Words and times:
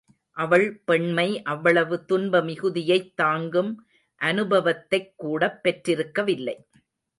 அவள் 0.37 0.81
பெண்மை 0.85 1.41
அவ்வளவு 1.43 2.05
துன்ப 2.05 2.41
மிகுதியைத் 2.41 3.15
தாங்கும் 3.15 3.71
அனுபவத்தைக்கூடப் 4.21 5.59
பெற்றிருக்கவில்லை. 5.63 6.57